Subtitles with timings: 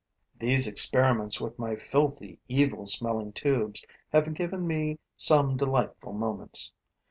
[0.39, 6.73] These experiments with my filthy, evil smelling tubes have given me some delightful moments.